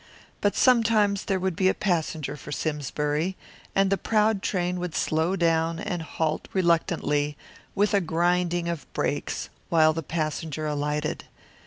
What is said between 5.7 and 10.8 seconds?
and halt reluctantly, with a grinding of brakes, while the passenger